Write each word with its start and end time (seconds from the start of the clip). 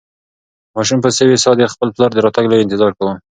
ماشوم 0.75 0.99
په 1.05 1.09
سوې 1.17 1.37
ساه 1.43 1.55
د 1.57 1.61
خپل 1.73 1.87
پلار 1.95 2.11
د 2.13 2.17
راتګ 2.25 2.45
لوی 2.47 2.61
انتظار 2.63 2.91
کاوه. 2.97 3.15